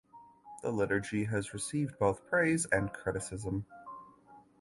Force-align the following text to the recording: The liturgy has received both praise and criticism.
The 0.63 0.71
liturgy 0.71 1.25
has 1.25 1.53
received 1.53 1.99
both 1.99 2.25
praise 2.25 2.65
and 2.71 2.91
criticism. 2.91 3.67